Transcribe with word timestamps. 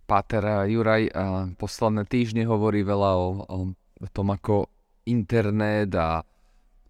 Páter 0.00 0.68
Juraj 0.70 1.12
posledné 1.56 2.08
týždne 2.08 2.48
hovorí 2.48 2.80
veľa 2.86 3.10
o, 3.16 3.28
o, 3.44 3.58
tom, 4.12 4.32
ako 4.32 4.70
internet 5.04 5.92
a 5.98 6.22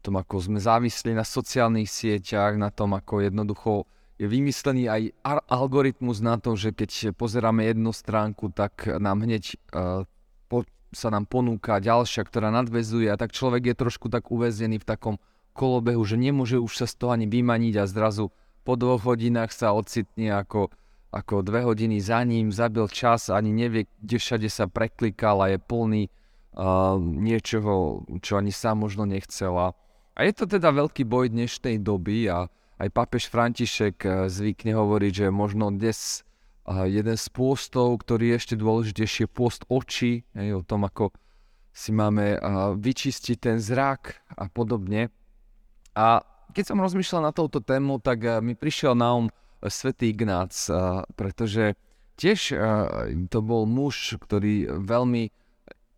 tom, 0.03 0.19
ako 0.19 0.43
sme 0.43 0.59
závislí 0.59 1.15
na 1.15 1.23
sociálnych 1.23 1.87
sieťach, 1.87 2.59
na 2.59 2.75
tom, 2.75 2.99
ako 2.99 3.23
jednoducho 3.23 3.87
je 4.19 4.27
vymyslený 4.27 4.91
aj 4.91 5.03
algoritmus 5.47 6.19
na 6.19 6.37
to, 6.37 6.59
že 6.59 6.75
keď 6.75 7.15
pozeráme 7.15 7.67
jednu 7.67 7.95
stránku, 7.95 8.51
tak 8.51 8.87
nám 8.87 9.23
hneď 9.25 9.57
uh, 9.73 10.07
po, 10.51 10.67
sa 10.91 11.09
nám 11.09 11.31
ponúka 11.31 11.79
ďalšia, 11.79 12.27
ktorá 12.27 12.51
nadvezuje 12.51 13.09
a 13.09 13.17
tak 13.17 13.33
človek 13.33 13.73
je 13.73 13.75
trošku 13.79 14.11
tak 14.11 14.29
uväznený 14.29 14.83
v 14.83 14.87
takom 14.87 15.17
kolobehu, 15.55 16.03
že 16.03 16.19
nemôže 16.19 16.59
už 16.59 16.85
sa 16.85 16.87
z 16.91 16.95
toho 16.99 17.15
ani 17.15 17.31
vymaniť 17.31 17.75
a 17.79 17.85
zrazu 17.89 18.35
po 18.63 18.79
dvoch 18.79 19.03
hodinách 19.03 19.51
sa 19.51 19.75
ocitne 19.75 20.39
ako, 20.39 20.71
ako 21.13 21.45
dve 21.45 21.61
hodiny 21.69 22.01
za 22.01 22.25
ním, 22.25 22.49
zabil 22.49 22.89
čas, 22.89 23.29
ani 23.29 23.53
nevie, 23.53 23.85
kde 24.01 24.17
všade 24.17 24.49
sa 24.49 24.65
preklikal 24.65 25.45
a 25.45 25.53
je 25.53 25.61
plný 25.61 26.09
uh, 26.09 26.97
niečoho, 26.97 28.03
čo 28.25 28.41
ani 28.41 28.49
sám 28.49 28.89
možno 28.89 29.05
nechcela. 29.05 29.77
A 30.17 30.25
je 30.25 30.33
to 30.33 30.49
teda 30.49 30.73
veľký 30.73 31.05
boj 31.05 31.29
dnešnej 31.29 31.81
doby 31.85 32.33
a 32.33 32.49
aj 32.83 32.89
papež 32.91 33.31
František 33.31 33.97
eh, 34.03 34.13
zvykne 34.27 34.75
hovoriť, 34.75 35.13
že 35.13 35.27
možno 35.31 35.71
dnes 35.71 36.27
eh, 36.67 36.89
jeden 36.91 37.15
z 37.15 37.27
pôstov, 37.31 38.03
ktorý 38.03 38.35
je 38.35 38.39
ešte 38.43 38.55
dôležitejšie, 38.59 39.31
pôst 39.31 39.63
očí, 39.71 40.27
o 40.35 40.63
tom, 40.67 40.89
ako 40.89 41.15
si 41.71 41.95
máme 41.95 42.37
eh, 42.37 42.41
vyčistiť 42.75 43.37
ten 43.39 43.57
zrak 43.63 44.19
a 44.35 44.51
podobne. 44.51 45.15
A 45.95 46.25
keď 46.53 46.73
som 46.73 46.85
rozmýšľal 46.85 47.29
na 47.29 47.33
touto 47.33 47.65
tému, 47.65 48.01
tak 48.01 48.25
mi 48.45 48.53
prišiel 48.53 48.93
na 48.93 49.17
um 49.17 49.29
svätý 49.69 50.11
Ignác, 50.11 50.55
pretože 51.15 51.79
tiež 52.19 52.57
to 53.31 53.39
bol 53.43 53.67
muž, 53.67 54.19
ktorý 54.19 54.83
veľmi 54.83 55.31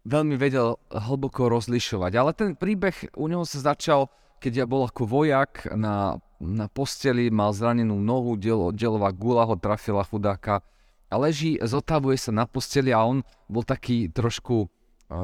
veľmi 0.04 0.36
vedel 0.36 0.76
hlboko 0.92 1.48
rozlišovať. 1.48 2.12
Ale 2.12 2.30
ten 2.36 2.50
príbeh 2.52 3.16
u 3.16 3.24
neho 3.24 3.48
sa 3.48 3.72
začal, 3.72 4.12
keď 4.36 4.64
ja 4.64 4.66
bol 4.68 4.84
ako 4.84 5.08
vojak 5.08 5.64
na, 5.72 6.20
na 6.36 6.68
posteli, 6.68 7.32
mal 7.32 7.56
zranenú 7.56 7.96
nohu, 7.96 8.36
diel, 8.36 8.68
dielová 8.76 9.16
gula 9.16 9.48
ho 9.48 9.56
trafila 9.56 10.04
chudáka 10.04 10.60
a 11.08 11.14
leží, 11.16 11.56
zotavuje 11.56 12.20
sa 12.20 12.36
na 12.36 12.44
posteli 12.44 12.92
a 12.92 13.00
on 13.00 13.24
bol 13.48 13.64
taký 13.64 14.12
trošku 14.12 14.68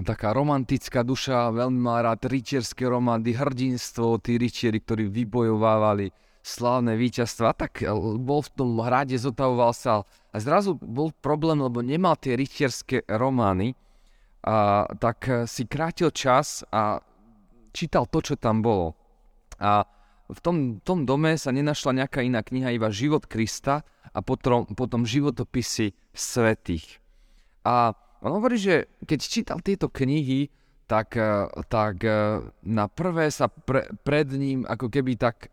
taká 0.04 0.32
romantická 0.36 1.04
duša, 1.04 1.52
veľmi 1.52 1.80
mal 1.80 2.04
rád 2.04 2.28
rytierské 2.28 2.84
romandy, 2.88 3.36
hrdinstvo, 3.36 4.20
tí 4.20 4.36
rytieri, 4.36 4.80
ktorí 4.80 5.08
vybojovávali 5.08 6.12
slávne 6.40 6.96
víťazstva, 6.96 7.52
tak 7.52 7.84
e, 7.84 7.88
bol 8.16 8.40
v 8.40 8.50
tom 8.56 8.80
hrade, 8.80 9.16
zotavoval 9.20 9.76
sa 9.76 10.08
a 10.30 10.36
zrazu 10.38 10.78
bol 10.78 11.12
problém, 11.20 11.60
lebo 11.60 11.84
nemal 11.84 12.16
tie 12.16 12.38
rytierské 12.38 13.04
romány, 13.10 13.74
a, 14.40 14.88
tak 14.96 15.18
eh, 15.28 15.44
si 15.44 15.68
krátil 15.68 16.08
čas 16.14 16.64
a 16.72 17.00
čítal 17.76 18.08
to, 18.08 18.24
čo 18.24 18.34
tam 18.40 18.64
bolo. 18.64 18.96
A 19.60 19.84
v 20.30 20.40
tom, 20.40 20.56
tom 20.80 21.04
dome 21.04 21.36
sa 21.36 21.50
nenašla 21.52 22.04
nejaká 22.04 22.22
iná 22.22 22.40
kniha, 22.40 22.72
iba 22.72 22.88
Život 22.88 23.26
Krista 23.26 23.82
a 24.14 24.18
potom, 24.22 24.64
potom 24.72 25.04
životopisy 25.04 25.92
svetých. 26.14 27.02
A 27.66 27.92
on 28.24 28.40
hovorí, 28.40 28.56
že 28.56 28.88
keď 29.04 29.18
čítal 29.20 29.58
tieto 29.60 29.92
knihy, 29.92 30.48
tak, 30.88 31.20
eh, 31.20 31.46
tak 31.68 32.00
eh, 32.06 32.40
na 32.64 32.88
prvé 32.88 33.28
sa 33.28 33.50
pre, 33.50 33.92
pred 34.06 34.30
ním 34.32 34.64
ako 34.64 34.88
keby 34.88 35.20
tak, 35.20 35.52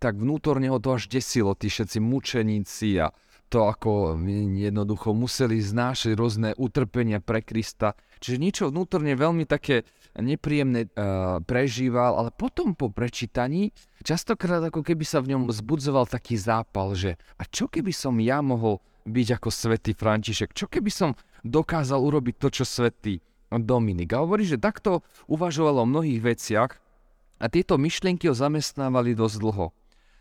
tak 0.00 0.16
vnútorne 0.16 0.72
ho 0.72 0.80
to 0.80 0.96
až 0.96 1.12
desilo, 1.12 1.52
tí 1.52 1.68
všetci 1.68 2.00
mučeníci 2.00 2.96
a 3.04 3.12
to, 3.50 3.66
ako 3.66 4.14
jednoducho 4.56 5.12
museli 5.12 5.58
znášať 5.58 6.14
rôzne 6.14 6.50
utrpenia 6.56 7.18
pre 7.18 7.42
Krista. 7.42 7.98
Čiže 8.22 8.36
niečo 8.38 8.64
vnútorne 8.70 9.12
veľmi 9.18 9.44
také 9.44 9.82
nepríjemné 10.14 10.86
uh, 10.86 11.42
prežíval, 11.42 12.14
ale 12.14 12.30
potom 12.30 12.78
po 12.78 12.94
prečítaní 12.94 13.74
častokrát 14.06 14.62
ako 14.62 14.86
keby 14.86 15.02
sa 15.02 15.18
v 15.18 15.34
ňom 15.34 15.42
zbudzoval 15.50 16.06
taký 16.06 16.38
zápal, 16.38 16.94
že 16.94 17.18
a 17.38 17.46
čo 17.46 17.66
keby 17.66 17.90
som 17.90 18.16
ja 18.22 18.38
mohol 18.38 18.78
byť 19.06 19.28
ako 19.40 19.48
svätý 19.50 19.92
František, 19.98 20.54
čo 20.54 20.70
keby 20.70 20.90
som 20.92 21.18
dokázal 21.42 21.98
urobiť 21.98 22.34
to, 22.38 22.48
čo 22.62 22.64
svätý 22.64 23.18
Dominik. 23.50 24.14
A 24.14 24.22
hovorí, 24.22 24.46
že 24.46 24.62
takto 24.62 25.02
uvažoval 25.26 25.82
o 25.82 25.90
mnohých 25.90 26.22
veciach 26.22 26.70
a 27.42 27.44
tieto 27.50 27.74
myšlienky 27.80 28.30
ho 28.30 28.34
zamestnávali 28.36 29.18
dosť 29.18 29.36
dlho. 29.42 29.74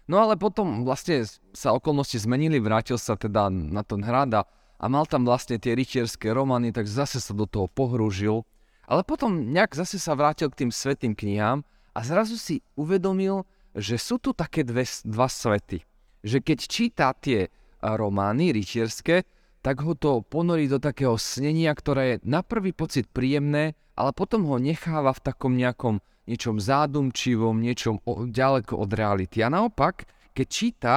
No 0.10 0.26
ale 0.26 0.42
potom 0.42 0.90
vlastne 0.90 1.22
sa 1.54 1.70
okolnosti 1.78 2.18
zmenili, 2.18 2.58
vrátil 2.58 2.98
sa 2.98 3.14
teda 3.14 3.54
na 3.54 3.86
ten 3.86 4.02
hrad 4.02 4.34
a, 4.34 4.42
a 4.82 4.86
mal 4.90 5.06
tam 5.06 5.22
vlastne 5.22 5.62
tie 5.62 5.78
rytierské 5.78 6.34
romany, 6.34 6.74
tak 6.74 6.90
zase 6.90 7.22
sa 7.22 7.38
do 7.38 7.46
toho 7.46 7.70
pohrúžil. 7.70 8.42
Ale 8.90 9.06
potom 9.06 9.54
nejak 9.54 9.78
zase 9.78 10.02
sa 10.02 10.18
vrátil 10.18 10.50
k 10.50 10.66
tým 10.66 10.72
svetým 10.74 11.14
knihám 11.14 11.62
a 11.94 12.00
zrazu 12.02 12.42
si 12.42 12.66
uvedomil, 12.74 13.46
že 13.78 14.02
sú 14.02 14.18
tu 14.18 14.34
také 14.34 14.66
dve, 14.66 14.90
dva 15.06 15.30
svety. 15.30 15.86
Že 16.26 16.38
keď 16.42 16.60
číta 16.66 17.14
tie 17.14 17.54
romány 17.78 18.50
rytierské, 18.50 19.30
tak 19.62 19.86
ho 19.86 19.94
to 19.94 20.26
ponorí 20.26 20.66
do 20.66 20.82
takého 20.82 21.22
snenia, 21.22 21.70
ktoré 21.78 22.18
je 22.18 22.26
na 22.26 22.42
prvý 22.42 22.74
pocit 22.74 23.06
príjemné, 23.14 23.78
ale 23.94 24.10
potom 24.10 24.42
ho 24.50 24.58
necháva 24.58 25.14
v 25.14 25.22
takom 25.22 25.54
nejakom 25.54 26.02
niečom 26.30 26.62
zádumčivom, 26.62 27.58
niečom 27.58 27.98
ďaleko 28.30 28.78
od 28.78 28.90
reality. 28.94 29.42
A 29.42 29.50
naopak, 29.50 30.06
keď 30.38 30.48
číta 30.48 30.96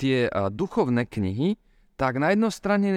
tie 0.00 0.26
a, 0.26 0.48
duchovné 0.48 1.04
knihy, 1.04 1.60
tak 2.00 2.16
na 2.16 2.32
jednej 2.32 2.52
strane 2.52 2.88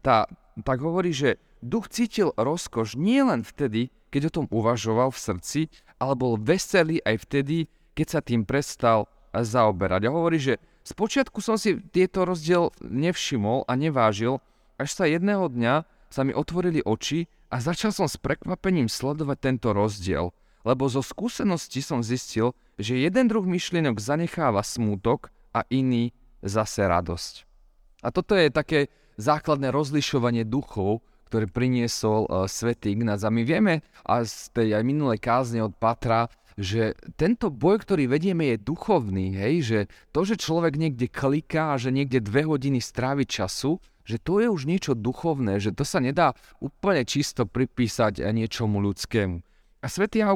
tá, 0.00 0.26
tak 0.64 0.78
hovorí, 0.80 1.12
že 1.12 1.38
duch 1.60 1.92
cítil 1.92 2.32
rozkoš 2.34 2.96
nie 2.96 3.20
len 3.20 3.44
vtedy, 3.44 3.92
keď 4.10 4.32
o 4.32 4.34
tom 4.42 4.46
uvažoval 4.50 5.12
v 5.14 5.22
srdci, 5.22 5.60
ale 6.00 6.18
bol 6.18 6.34
veselý 6.40 6.98
aj 7.04 7.28
vtedy, 7.28 7.68
keď 7.94 8.06
sa 8.08 8.20
tým 8.24 8.42
prestal 8.48 9.06
zaoberať. 9.30 10.08
A 10.08 10.14
hovorí, 10.14 10.40
že 10.40 10.58
spočiatku 10.82 11.38
som 11.38 11.54
si 11.54 11.78
tieto 11.94 12.26
rozdiel 12.26 12.74
nevšimol 12.82 13.68
a 13.70 13.72
nevážil, 13.78 14.42
až 14.80 14.90
sa 14.96 15.04
jedného 15.06 15.46
dňa 15.52 15.86
sa 16.10 16.26
mi 16.26 16.34
otvorili 16.34 16.82
oči 16.82 17.30
a 17.52 17.62
začal 17.62 17.94
som 17.94 18.10
s 18.10 18.18
prekvapením 18.18 18.90
sledovať 18.90 19.38
tento 19.38 19.70
rozdiel 19.70 20.34
lebo 20.66 20.88
zo 20.88 21.00
skúsenosti 21.00 21.80
som 21.80 22.04
zistil, 22.04 22.52
že 22.76 23.00
jeden 23.00 23.28
druh 23.28 23.44
myšlienok 23.44 24.00
zanecháva 24.00 24.60
smútok 24.64 25.32
a 25.56 25.64
iný 25.72 26.12
zase 26.40 26.84
radosť. 26.84 27.34
A 28.00 28.08
toto 28.08 28.32
je 28.32 28.48
také 28.48 28.88
základné 29.20 29.68
rozlišovanie 29.68 30.48
duchov, 30.48 31.04
ktoré 31.28 31.46
priniesol 31.46 32.26
uh, 32.26 32.48
svätý 32.50 32.96
Ignác. 32.96 33.22
A 33.22 33.30
my 33.30 33.46
vieme 33.46 33.86
a 34.02 34.24
z 34.26 34.50
tej 34.50 34.68
aj 34.74 34.82
minulej 34.82 35.20
kázne 35.22 35.62
od 35.62 35.76
Patra, 35.76 36.26
že 36.58 36.98
tento 37.14 37.48
boj, 37.48 37.86
ktorý 37.86 38.10
vedieme, 38.10 38.50
je 38.52 38.66
duchovný. 38.66 39.38
Hej? 39.38 39.54
Že 39.62 39.78
to, 40.10 40.20
že 40.26 40.36
človek 40.42 40.74
niekde 40.74 41.06
kliká 41.06 41.76
a 41.76 41.80
že 41.80 41.94
niekde 41.94 42.18
dve 42.18 42.48
hodiny 42.48 42.82
strávi 42.82 43.24
času, 43.28 43.78
že 44.02 44.18
to 44.18 44.42
je 44.42 44.50
už 44.50 44.66
niečo 44.66 44.98
duchovné, 44.98 45.62
že 45.62 45.70
to 45.70 45.86
sa 45.86 46.02
nedá 46.02 46.34
úplne 46.58 47.06
čisto 47.06 47.46
pripísať 47.46 48.26
niečomu 48.34 48.82
ľudskému. 48.82 49.49
A 49.80 49.86
svätý 49.88 50.20
e, 50.20 50.28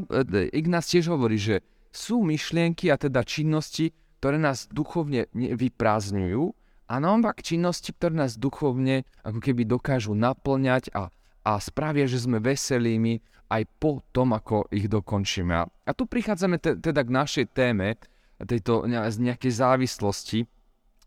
Ignác 0.56 0.88
tiež 0.88 1.12
hovorí, 1.12 1.36
že 1.36 1.60
sú 1.92 2.24
myšlienky 2.24 2.88
a 2.90 2.96
teda 2.96 3.22
činnosti, 3.22 3.92
ktoré 4.18 4.40
nás 4.40 4.66
duchovne 4.72 5.28
vyprázdňujú 5.36 6.42
a 6.88 6.94
naopak 6.96 7.44
činnosti, 7.44 7.92
ktoré 7.92 8.24
nás 8.24 8.40
duchovne 8.40 9.04
ako 9.20 9.38
keby 9.40 9.68
dokážu 9.68 10.16
naplňať 10.16 10.90
a, 10.96 11.12
a 11.44 11.60
spravia, 11.60 12.08
že 12.08 12.24
sme 12.24 12.40
veselými 12.40 13.20
aj 13.52 13.62
po 13.76 14.00
tom, 14.10 14.32
ako 14.32 14.72
ich 14.72 14.88
dokončíme. 14.88 15.52
A 15.60 15.90
tu 15.92 16.08
prichádzame 16.08 16.56
te, 16.56 16.80
teda 16.80 17.04
k 17.04 17.10
našej 17.12 17.46
téme, 17.52 18.00
tejto 18.40 18.88
nejakej 18.90 19.52
závislosti, 19.52 20.48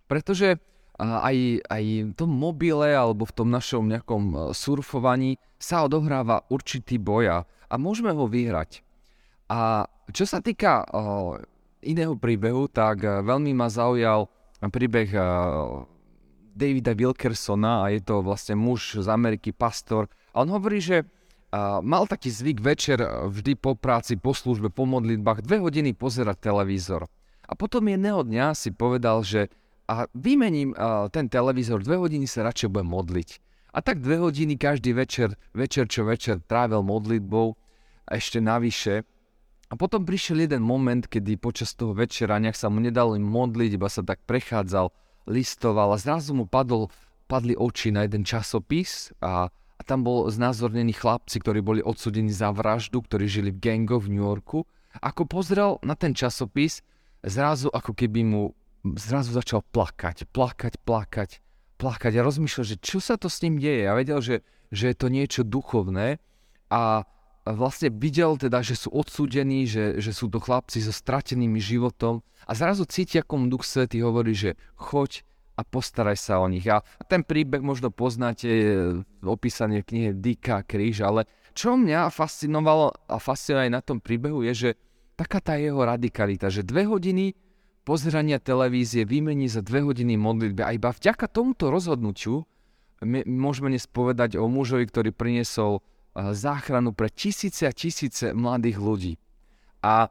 pretože 0.07 0.61
aj, 0.97 1.61
aj 1.69 1.83
v 2.09 2.13
tom 2.17 2.31
mobile 2.33 2.89
alebo 2.93 3.25
v 3.25 3.35
tom 3.37 3.49
našom 3.53 3.85
nejakom 3.85 4.23
e, 4.33 4.35
surfovaní 4.57 5.37
sa 5.61 5.85
odohráva 5.85 6.41
určitý 6.49 6.97
boj 6.97 7.25
a 7.29 7.37
môžeme 7.75 8.15
ho 8.15 8.23
vyhrať. 8.23 8.79
A 9.51 9.91
čo 10.15 10.23
sa 10.23 10.39
týka 10.39 10.87
iného 11.83 12.15
príbehu, 12.15 12.71
tak 12.71 13.03
uh, 13.03 13.19
veľmi 13.23 13.51
ma 13.51 13.67
zaujal 13.67 14.31
príbeh 14.63 15.11
uh, 15.11 15.83
Davida 16.55 16.95
Wilkersona 16.95 17.83
a 17.83 17.91
je 17.91 18.01
to 18.01 18.23
vlastne 18.23 18.55
muž 18.55 19.03
z 19.03 19.07
Ameriky, 19.11 19.51
pastor. 19.51 20.07
A 20.31 20.47
on 20.47 20.49
hovorí, 20.51 20.79
že 20.79 21.03
uh, 21.03 21.83
mal 21.83 22.07
taký 22.07 22.31
zvyk 22.31 22.63
večer 22.63 23.03
vždy 23.03 23.59
po 23.59 23.75
práci, 23.75 24.15
po 24.15 24.31
službe, 24.31 24.71
po 24.71 24.87
modlitbách 24.87 25.43
dve 25.43 25.59
hodiny 25.59 25.91
pozerať 25.91 26.39
televízor. 26.47 27.07
A 27.47 27.55
potom 27.55 27.87
jedného 27.87 28.23
dňa 28.23 28.55
si 28.55 28.71
povedal, 28.71 29.23
že 29.23 29.47
a 29.87 30.03
vymením 30.11 30.75
ten 31.15 31.31
televízor, 31.31 31.79
dve 31.79 31.95
hodiny 31.95 32.27
sa 32.27 32.43
radšej 32.43 32.75
budem 32.75 32.91
modliť. 32.91 33.29
A 33.75 33.79
tak 33.83 33.99
dve 33.99 34.17
hodiny 34.23 34.55
každý 34.55 34.95
večer, 34.95 35.35
večer 35.51 35.87
čo 35.91 36.07
večer 36.07 36.39
trávil 36.43 36.81
modlitbou 36.81 37.55
a 38.07 38.11
ešte 38.15 38.39
navyše. 38.39 39.03
A 39.67 39.75
potom 39.75 40.07
prišiel 40.07 40.47
jeden 40.47 40.63
moment, 40.63 41.03
kedy 41.03 41.35
počas 41.35 41.75
toho 41.75 41.91
večera 41.91 42.39
nejak 42.39 42.55
sa 42.55 42.71
mu 42.71 42.79
nedalo 42.79 43.19
modliť, 43.19 43.75
iba 43.75 43.91
sa 43.91 43.99
tak 43.99 44.23
prechádzal, 44.23 44.87
listoval 45.27 45.91
a 45.91 45.99
zrazu 45.99 46.31
mu 46.31 46.47
padol 46.47 46.87
padli 47.27 47.53
oči 47.53 47.91
na 47.91 48.07
jeden 48.07 48.23
časopis 48.23 49.11
a, 49.19 49.51
a 49.51 49.81
tam 49.83 50.07
bol 50.07 50.31
znázornení 50.31 50.95
chlapci, 50.95 51.43
ktorí 51.43 51.59
boli 51.59 51.83
odsudení 51.83 52.31
za 52.31 52.55
vraždu, 52.55 53.03
ktorí 53.03 53.27
žili 53.27 53.51
v 53.51 53.59
gangoch 53.59 54.07
v 54.07 54.15
New 54.15 54.23
Yorku. 54.23 54.63
Ako 55.03 55.27
pozrel 55.27 55.75
na 55.83 55.93
ten 55.99 56.15
časopis, 56.15 56.79
zrazu 57.21 57.67
ako 57.69 57.91
keby 57.91 58.23
mu 58.23 58.55
zrazu 58.95 59.35
začal 59.35 59.61
plakať, 59.75 60.31
plakať, 60.31 60.73
plakať, 60.87 61.29
plakať 61.77 62.17
a 62.17 62.25
rozmýšľal, 62.25 62.65
že 62.65 62.77
čo 62.81 62.97
sa 62.97 63.15
to 63.15 63.29
s 63.29 63.41
ním 63.45 63.61
deje. 63.61 63.85
A 63.85 63.93
vedel, 63.93 64.19
že, 64.19 64.35
že 64.73 64.91
je 64.91 64.97
to 64.97 65.07
niečo 65.07 65.41
duchovné 65.45 66.17
a 66.73 67.05
vlastne 67.47 67.87
videl 67.93 68.35
teda, 68.35 68.59
že 68.59 68.75
sú 68.75 68.91
odsúdení, 68.91 69.63
že, 69.69 70.03
že 70.03 70.11
sú 70.11 70.27
to 70.27 70.41
chlapci 70.41 70.83
so 70.83 70.91
stratenými 70.91 71.61
životom 71.61 72.19
a 72.43 72.51
zrazu 72.51 72.83
cíti, 72.83 73.21
ako 73.21 73.33
mu 73.39 73.45
Duch 73.47 73.63
Svetý 73.63 74.03
hovorí, 74.03 74.35
že 74.35 74.59
choď 74.75 75.23
a 75.57 75.65
postaraj 75.65 76.19
sa 76.19 76.37
o 76.43 76.47
nich. 76.51 76.67
A 76.69 76.83
ten 77.09 77.25
príbeh 77.25 77.63
možno 77.63 77.89
poznáte, 77.89 78.49
opísanie 79.25 79.81
v 79.81 79.89
knihe 79.89 80.09
Dika 80.13 80.61
Kríž, 80.61 81.01
ale 81.01 81.25
čo 81.57 81.73
mňa 81.73 82.13
fascinovalo 82.13 82.93
a 83.09 83.17
fascinuje 83.17 83.65
aj 83.65 83.71
na 83.73 83.81
tom 83.81 83.97
príbehu 83.97 84.45
je, 84.45 84.53
že 84.53 84.69
taká 85.17 85.41
tá 85.41 85.57
jeho 85.57 85.81
radikalita, 85.81 86.53
že 86.53 86.61
dve 86.61 86.85
hodiny 86.85 87.33
pozerania 87.87 88.43
televízie 88.43 89.07
vymení 89.07 89.47
za 89.47 89.63
dve 89.63 89.79
hodiny 89.87 90.19
modlitby 90.19 90.59
a 90.59 90.75
iba 90.75 90.91
vďaka 90.91 91.31
tomuto 91.31 91.71
rozhodnutiu 91.71 92.43
my 92.99 93.23
môžeme 93.29 93.71
dnes 93.71 93.85
povedať 93.85 94.35
o 94.41 94.49
mužovi, 94.49 94.89
ktorý 94.89 95.13
priniesol 95.13 95.85
záchranu 96.17 96.97
pre 96.97 97.13
tisíce 97.13 97.63
a 97.63 97.71
tisíce 97.71 98.33
mladých 98.33 98.77
ľudí. 98.81 99.13
A 99.85 100.09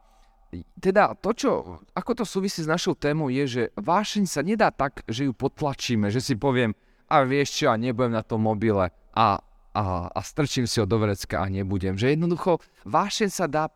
teda 0.78 1.18
to, 1.18 1.34
čo, 1.34 1.50
ako 1.90 2.22
to 2.22 2.24
súvisí 2.24 2.62
s 2.62 2.70
našou 2.70 2.94
témou, 2.94 3.26
je, 3.26 3.44
že 3.44 3.62
vášeň 3.74 4.24
sa 4.30 4.40
nedá 4.46 4.70
tak, 4.70 5.02
že 5.10 5.26
ju 5.26 5.34
potlačíme, 5.34 6.06
že 6.14 6.22
si 6.22 6.38
poviem, 6.38 6.78
a 7.10 7.26
vieš 7.26 7.58
čo, 7.58 7.70
ja 7.70 7.74
nebudem 7.74 8.14
na 8.14 8.22
tom 8.22 8.46
mobile 8.46 8.86
a, 8.86 9.26
a, 9.74 9.82
a 10.06 10.20
strčím 10.22 10.70
si 10.70 10.78
ho 10.78 10.86
do 10.86 11.02
vrecka 11.02 11.42
a 11.42 11.50
nebudem. 11.50 11.98
Že 11.98 12.14
jednoducho 12.14 12.62
vášeň 12.86 13.28
sa 13.30 13.50
dá 13.50 13.66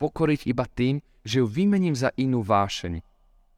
pokoriť 0.00 0.48
iba 0.48 0.64
tým, 0.64 1.04
že 1.28 1.44
ju 1.44 1.46
vymením 1.46 1.92
za 1.92 2.08
inú 2.16 2.40
vášeň. 2.40 3.04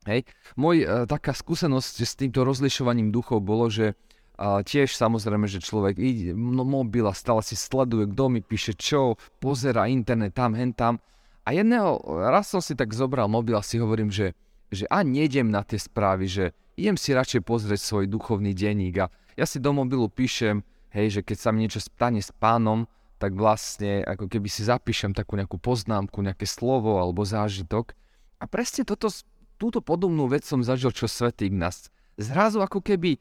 Hej. 0.08 0.24
Môj 0.56 0.76
e, 0.82 0.86
taká 1.04 1.36
skúsenosť 1.36 1.94
s 2.00 2.16
týmto 2.16 2.40
rozlišovaním 2.40 3.12
duchov 3.12 3.44
bolo, 3.44 3.68
že 3.68 3.92
a 4.38 4.62
tiež 4.62 4.94
samozrejme, 4.94 5.50
že 5.50 5.58
človek 5.58 5.98
ide 5.98 6.30
no, 6.30 6.62
a 6.62 7.12
stále 7.12 7.42
si 7.42 7.58
sleduje, 7.58 8.06
kto 8.06 8.30
mi 8.30 8.38
píše 8.38 8.78
čo, 8.78 9.18
pozera 9.42 9.90
internet 9.90 10.30
tam, 10.38 10.54
hen 10.54 10.70
tam. 10.70 11.02
A 11.42 11.50
jedného, 11.50 11.98
raz 12.06 12.46
som 12.46 12.62
si 12.62 12.78
tak 12.78 12.94
zobral 12.94 13.26
mobil 13.26 13.58
a 13.58 13.66
si 13.66 13.82
hovorím, 13.82 14.14
že, 14.14 14.38
že 14.70 14.86
a 14.94 15.02
nejdem 15.02 15.50
na 15.50 15.66
tie 15.66 15.74
správy, 15.82 16.30
že 16.30 16.44
idem 16.78 16.94
si 16.94 17.18
radšej 17.18 17.42
pozrieť 17.42 17.82
svoj 17.82 18.06
duchovný 18.06 18.54
denník 18.54 19.02
a 19.02 19.10
ja 19.34 19.42
si 19.42 19.58
do 19.58 19.74
mobilu 19.74 20.06
píšem, 20.06 20.62
hej, 20.94 21.18
že 21.18 21.20
keď 21.26 21.36
sa 21.42 21.50
mi 21.50 21.66
niečo 21.66 21.82
stane 21.82 22.22
s 22.22 22.30
pánom, 22.30 22.86
tak 23.18 23.34
vlastne 23.34 24.06
ako 24.06 24.30
keby 24.30 24.46
si 24.46 24.62
zapíšem 24.62 25.10
takú 25.18 25.34
nejakú 25.34 25.58
poznámku, 25.58 26.22
nejaké 26.22 26.46
slovo 26.46 27.02
alebo 27.02 27.26
zážitok. 27.26 27.90
A 28.38 28.46
presne 28.46 28.86
toto, 28.86 29.10
túto 29.58 29.82
podobnú 29.82 30.30
vec 30.30 30.46
som 30.46 30.62
zažil, 30.62 30.94
čo 30.94 31.10
Svetý 31.10 31.50
Ignác. 31.50 31.90
Zrazu 32.14 32.62
ako 32.62 32.80
keby 32.80 33.18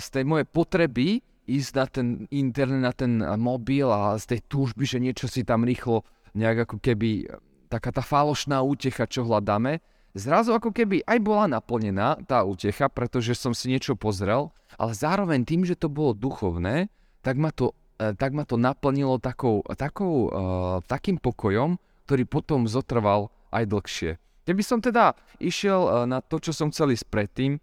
z 0.00 0.06
tej 0.08 0.24
mojej 0.24 0.48
potreby 0.48 1.20
ísť 1.48 1.70
na 1.76 1.86
ten 1.88 2.08
internet, 2.32 2.82
na 2.82 2.92
ten 2.92 3.12
mobil 3.36 3.88
a 3.88 4.16
z 4.16 4.36
tej 4.36 4.40
túžby, 4.48 4.84
že 4.84 5.00
niečo 5.00 5.28
si 5.28 5.44
tam 5.44 5.64
rýchlo 5.64 6.04
nejak 6.36 6.68
ako 6.68 6.76
keby 6.80 7.28
taká 7.68 7.92
tá 7.92 8.00
falošná 8.00 8.64
útecha, 8.64 9.04
čo 9.04 9.24
hľadáme, 9.28 9.80
zrazu 10.16 10.56
ako 10.56 10.72
keby 10.72 11.04
aj 11.04 11.18
bola 11.20 11.44
naplnená 11.48 12.20
tá 12.24 12.44
útecha, 12.44 12.88
pretože 12.88 13.36
som 13.36 13.52
si 13.52 13.72
niečo 13.72 13.96
pozrel, 13.96 14.52
ale 14.80 14.92
zároveň 14.96 15.44
tým, 15.44 15.64
že 15.68 15.76
to 15.76 15.92
bolo 15.92 16.16
duchovné, 16.16 16.88
tak 17.20 17.36
ma 17.36 17.52
to, 17.52 17.76
e, 18.00 18.16
tak 18.16 18.32
ma 18.32 18.48
to 18.48 18.56
naplnilo 18.56 19.20
takou, 19.20 19.60
takou, 19.76 20.32
uh, 20.32 20.80
takým 20.88 21.20
pokojom, 21.20 21.76
ktorý 22.08 22.24
potom 22.24 22.64
zotrval 22.64 23.28
aj 23.52 23.64
dlhšie. 23.68 24.12
Keby 24.48 24.64
som 24.64 24.80
teda 24.80 25.12
išiel 25.36 25.84
uh, 25.84 25.92
na 26.08 26.24
to, 26.24 26.40
čo 26.40 26.56
som 26.56 26.72
chcel 26.72 26.96
ísť 26.96 27.12
predtým, 27.12 27.60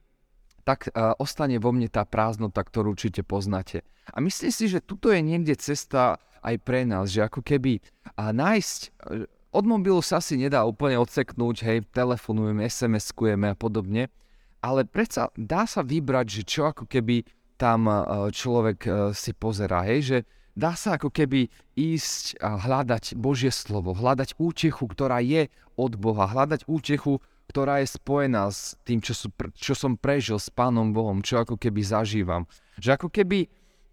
tak 0.61 0.93
uh, 0.93 1.17
ostane 1.17 1.57
vo 1.57 1.73
mne 1.73 1.89
tá 1.89 2.05
prázdnota, 2.05 2.61
ktorú 2.61 2.93
určite 2.93 3.25
poznáte. 3.25 3.81
A 4.13 4.21
myslím 4.21 4.53
si, 4.53 4.69
že 4.69 4.85
tuto 4.85 5.09
je 5.09 5.17
niekde 5.25 5.57
cesta 5.57 6.21
aj 6.45 6.61
pre 6.61 6.85
nás, 6.85 7.09
že 7.09 7.25
ako 7.25 7.41
keby 7.41 7.81
nájsť, 8.21 8.79
uh, 9.01 9.25
od 9.49 9.65
mobilu 9.65 9.97
sa 10.05 10.21
si 10.21 10.37
nedá 10.37 10.61
úplne 10.61 11.01
odseknúť, 11.01 11.65
hej, 11.65 11.77
telefonujeme, 11.89 12.69
SMS-kujeme 12.69 13.49
a 13.49 13.57
podobne, 13.57 14.13
ale 14.61 14.85
predsa 14.85 15.33
dá 15.33 15.65
sa 15.65 15.81
vybrať, 15.81 16.27
že 16.29 16.41
čo 16.45 16.69
ako 16.69 16.85
keby 16.85 17.25
tam 17.55 17.87
človek 18.35 18.83
si 19.15 19.31
pozerá, 19.31 19.87
hej, 19.87 19.99
že 20.03 20.17
dá 20.55 20.73
sa 20.73 20.95
ako 20.95 21.11
keby 21.11 21.51
ísť 21.75 22.39
a 22.39 22.55
hľadať 22.55 23.19
Božie 23.19 23.51
slovo, 23.51 23.91
hľadať 23.91 24.39
útechu, 24.39 24.87
ktorá 24.87 25.19
je 25.19 25.51
od 25.75 25.99
Boha, 25.99 26.25
hľadať 26.31 26.65
útechu, 26.65 27.19
ktorá 27.51 27.83
je 27.83 27.93
spojená 27.93 28.49
s 28.49 28.79
tým, 28.87 29.03
čo, 29.03 29.13
sú, 29.13 29.29
čo 29.53 29.77
som 29.77 29.99
prežil 29.99 30.41
s 30.41 30.49
Pánom 30.49 30.95
Bohom, 30.95 31.21
čo 31.21 31.37
ako 31.43 31.59
keby 31.59 31.83
zažívam. 31.85 32.49
Že 32.81 32.89
ako 32.97 33.07
keby 33.11 33.39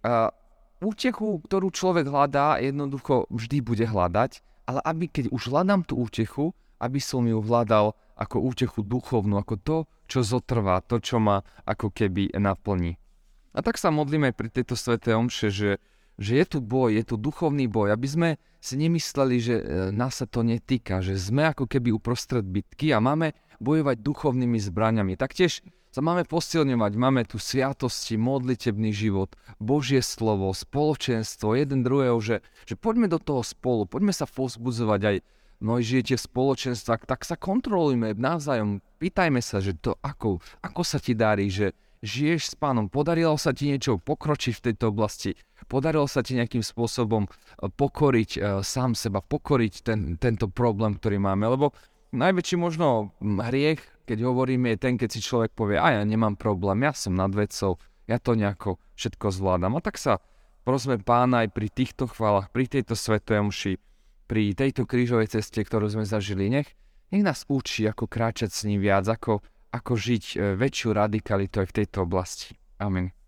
uh, 0.06 0.31
útechu, 0.81 1.43
ktorú 1.44 1.69
človek 1.69 2.09
hľadá, 2.09 2.62
jednoducho 2.62 3.29
vždy 3.29 3.59
bude 3.61 3.85
hľadať, 3.85 4.41
ale 4.70 4.81
aby 4.87 5.05
keď 5.11 5.25
už 5.35 5.53
hľadám 5.53 5.85
tú 5.85 6.00
útechu, 6.00 6.55
aby 6.81 6.99
som 6.99 7.23
ju 7.26 7.38
hľadal 7.38 7.94
ako 8.19 8.43
útechu 8.43 8.81
duchovnú, 8.87 9.38
ako 9.38 9.55
to, 9.59 9.76
čo 10.06 10.23
zotrvá, 10.23 10.82
to, 10.82 11.03
čo 11.03 11.19
ma 11.19 11.43
ako 11.67 11.91
keby 11.91 12.35
naplní. 12.38 12.99
A 13.53 13.61
tak 13.61 13.76
sa 13.76 13.93
modlíme 13.93 14.32
pri 14.32 14.49
tejto 14.49 14.79
sveté 14.79 15.12
omše, 15.12 15.53
že 15.53 15.70
že 16.20 16.41
je 16.41 16.44
tu 16.44 16.59
boj, 16.61 16.97
je 16.97 17.05
tu 17.05 17.17
duchovný 17.17 17.69
boj, 17.69 17.93
aby 17.94 18.09
sme 18.09 18.29
si 18.62 18.79
nemysleli, 18.79 19.37
že 19.43 19.56
e, 19.59 19.64
nás 19.91 20.23
sa 20.23 20.26
to 20.29 20.47
netýka, 20.47 21.03
že 21.03 21.19
sme 21.19 21.50
ako 21.50 21.67
keby 21.67 21.91
uprostred 21.91 22.47
bitky 22.47 22.94
a 22.94 23.03
máme 23.03 23.35
bojovať 23.59 23.97
duchovnými 24.03 24.59
zbraniami. 24.59 25.19
Taktiež 25.19 25.62
sa 25.93 26.00
máme 26.00 26.25
posilňovať, 26.25 26.93
máme 26.97 27.23
tu 27.29 27.37
sviatosti, 27.37 28.17
modlitebný 28.17 28.97
život, 28.97 29.37
Božie 29.61 30.00
slovo, 30.00 30.49
spoločenstvo, 30.56 31.53
jeden 31.53 31.85
druhého, 31.85 32.17
že, 32.23 32.41
že 32.64 32.81
poďme 32.81 33.12
do 33.12 33.20
toho 33.20 33.44
spolu, 33.44 33.85
poďme 33.85 34.17
sa 34.17 34.25
povzbudzovať 34.25 35.00
aj 35.05 35.17
mnohí 35.62 35.82
žijete 35.87 36.19
v 36.19 36.26
spoločenstvách, 36.26 37.06
tak 37.06 37.23
sa 37.23 37.38
kontrolujme 37.38 38.19
navzájom, 38.19 38.82
pýtajme 38.99 39.38
sa, 39.38 39.62
že 39.62 39.79
to 39.79 39.94
ako, 40.03 40.43
ako 40.64 40.82
sa 40.82 40.99
ti 40.99 41.14
darí, 41.14 41.47
že 41.47 41.70
žiješ 42.02 42.52
s 42.52 42.54
pánom, 42.58 42.90
podarilo 42.90 43.38
sa 43.38 43.54
ti 43.54 43.70
niečo 43.70 43.96
pokročiť 44.02 44.52
v 44.58 44.64
tejto 44.70 44.90
oblasti, 44.90 45.38
podarilo 45.71 46.11
sa 46.11 46.21
ti 46.26 46.35
nejakým 46.35 46.61
spôsobom 46.61 47.25
e, 47.25 47.30
pokoriť 47.71 48.30
e, 48.37 48.40
sám 48.66 48.99
seba, 48.99 49.23
pokoriť 49.23 49.87
ten, 49.87 50.18
tento 50.18 50.50
problém, 50.50 50.99
ktorý 50.99 51.23
máme, 51.23 51.47
lebo 51.47 51.71
najväčší 52.12 52.56
možno 52.59 53.14
hriech, 53.23 53.80
keď 54.04 54.18
hovoríme, 54.26 54.75
je 54.75 54.82
ten, 54.82 54.94
keď 54.99 55.09
si 55.14 55.21
človek 55.23 55.54
povie, 55.54 55.78
a 55.78 55.97
ja 55.97 56.02
nemám 56.02 56.35
problém, 56.35 56.82
ja 56.82 56.92
som 56.92 57.14
nad 57.14 57.30
vecou, 57.32 57.78
ja 58.11 58.18
to 58.18 58.35
nejako 58.35 58.82
všetko 58.99 59.30
zvládam. 59.30 59.78
A 59.78 59.80
tak 59.80 59.97
sa 59.97 60.18
prosme 60.66 60.99
pána 60.99 61.47
aj 61.47 61.54
pri 61.54 61.71
týchto 61.71 62.11
chválach, 62.11 62.50
pri 62.50 62.66
tejto 62.66 62.99
svetej 62.99 63.47
omši, 63.47 63.73
pri 64.26 64.52
tejto 64.59 64.85
krížovej 64.85 65.38
ceste, 65.38 65.62
ktorú 65.62 65.87
sme 65.87 66.04
zažili, 66.04 66.50
nech, 66.50 66.68
nech 67.14 67.23
nás 67.23 67.47
učí, 67.47 67.87
ako 67.87 68.11
kráčať 68.11 68.50
s 68.50 68.66
ním 68.66 68.82
viac, 68.82 69.06
ako 69.06 69.40
ako 69.73 69.93
žiť 69.97 70.25
e, 70.37 70.37
väčšiu 70.61 70.88
radikalitu 70.93 71.64
aj 71.64 71.67
v 71.73 71.76
tejto 71.83 72.05
oblasti. 72.05 72.52
Amen. 72.79 73.22